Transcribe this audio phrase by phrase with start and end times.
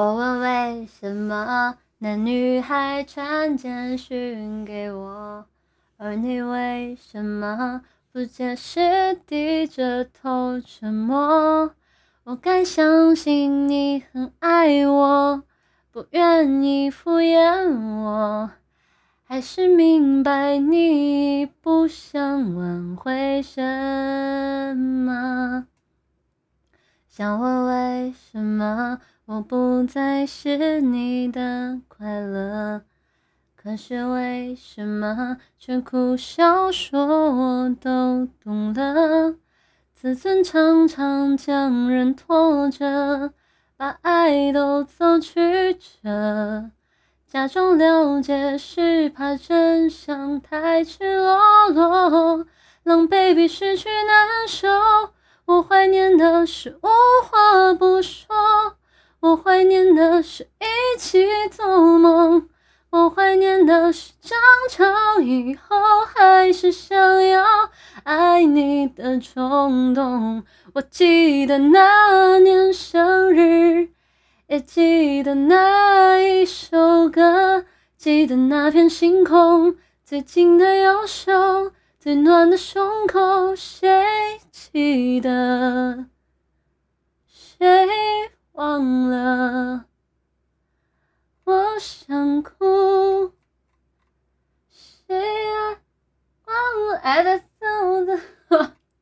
[0.00, 5.44] 我问为什么那女孩传简讯给我，
[5.96, 7.82] 而你为什么
[8.12, 11.72] 不解释，低着头沉默？
[12.22, 15.42] 我该相信你很爱我，
[15.90, 17.68] 不愿意敷衍
[18.04, 18.50] 我，
[19.24, 24.57] 还是明白你不想挽回什么？
[27.18, 29.00] 想问为什么？
[29.26, 32.82] 我不再是你的快乐，
[33.56, 39.34] 可是为什么却苦笑说我都懂了？
[39.92, 43.32] 自尊常常将人拖着，
[43.76, 46.70] 把爱都走曲折，
[47.26, 52.46] 假装了解是怕真相太赤裸裸，
[52.84, 54.68] 狼狈比失去难受。
[55.48, 56.88] 我怀念的是无
[57.24, 58.26] 话不说。
[59.20, 62.50] 我怀念的是一起做梦，
[62.90, 64.36] 我怀念的是争
[64.68, 67.42] 吵以后还是想要
[68.04, 70.44] 爱你的冲动。
[70.74, 73.88] 我记得那年生日，
[74.48, 77.64] 也记得那一首歌，
[77.96, 83.88] 记得那片星空，最紧的右手，最暖的胸口，谁
[84.52, 85.07] 记
[88.58, 89.84] 忘了，
[91.44, 93.32] 我想哭。
[94.68, 95.16] 谁
[95.52, 95.78] 啊？
[96.44, 98.20] 忘了爱的走的。